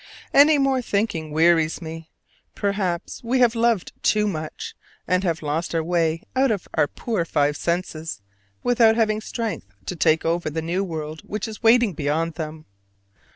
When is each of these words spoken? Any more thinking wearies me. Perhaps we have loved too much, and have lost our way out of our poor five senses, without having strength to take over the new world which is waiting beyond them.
Any 0.33 0.57
more 0.57 0.81
thinking 0.81 1.29
wearies 1.29 1.79
me. 1.79 2.09
Perhaps 2.55 3.23
we 3.23 3.37
have 3.37 3.53
loved 3.53 3.91
too 4.01 4.27
much, 4.27 4.73
and 5.07 5.23
have 5.23 5.43
lost 5.43 5.75
our 5.75 5.83
way 5.83 6.23
out 6.35 6.49
of 6.49 6.67
our 6.73 6.87
poor 6.87 7.23
five 7.23 7.55
senses, 7.55 8.19
without 8.63 8.95
having 8.95 9.21
strength 9.21 9.67
to 9.85 9.95
take 9.95 10.25
over 10.25 10.49
the 10.49 10.59
new 10.63 10.83
world 10.83 11.21
which 11.27 11.47
is 11.47 11.61
waiting 11.61 11.93
beyond 11.93 12.33
them. 12.33 12.65